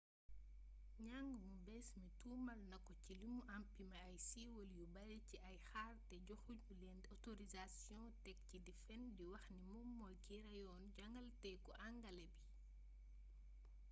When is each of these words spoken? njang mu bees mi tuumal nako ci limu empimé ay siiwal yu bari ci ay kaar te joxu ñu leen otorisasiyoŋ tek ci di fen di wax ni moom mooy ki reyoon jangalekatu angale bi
njang 1.03 1.29
mu 1.43 1.51
bees 1.65 1.87
mi 2.01 2.09
tuumal 2.21 2.61
nako 2.71 2.91
ci 3.03 3.11
limu 3.21 3.41
empimé 3.57 3.97
ay 4.07 4.15
siiwal 4.27 4.69
yu 4.77 4.85
bari 4.95 5.17
ci 5.27 5.35
ay 5.49 5.57
kaar 5.69 5.93
te 6.07 6.15
joxu 6.27 6.51
ñu 6.61 6.71
leen 6.81 6.99
otorisasiyoŋ 7.13 8.05
tek 8.23 8.37
ci 8.49 8.57
di 8.65 8.73
fen 8.83 9.01
di 9.17 9.23
wax 9.31 9.43
ni 9.53 9.59
moom 9.69 9.87
mooy 9.97 10.15
ki 10.25 10.35
reyoon 10.45 10.83
jangalekatu 10.97 11.71
angale 11.87 12.25
bi 12.33 12.39